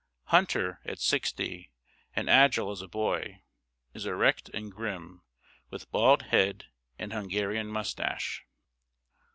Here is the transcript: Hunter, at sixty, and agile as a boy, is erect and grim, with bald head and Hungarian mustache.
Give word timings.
Hunter, 0.29 0.79
at 0.83 0.97
sixty, 0.97 1.71
and 2.15 2.27
agile 2.27 2.71
as 2.71 2.81
a 2.81 2.87
boy, 2.87 3.43
is 3.93 4.07
erect 4.07 4.49
and 4.49 4.71
grim, 4.71 5.21
with 5.69 5.91
bald 5.91 6.23
head 6.23 6.65
and 6.97 7.13
Hungarian 7.13 7.67
mustache. 7.67 8.43